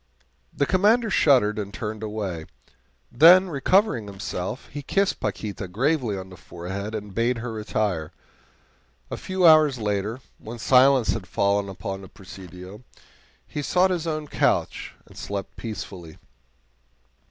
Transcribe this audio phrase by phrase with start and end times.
[0.51, 2.47] The Commander shuddered and turned away.
[3.11, 8.11] Then, recovering himself, he kissed Paquita gravely on the forehead and bade her retire.
[9.11, 12.81] A few hours later, when silence had fallen upon the Presidio,
[13.45, 16.17] he sought his own couch and slept peacefully.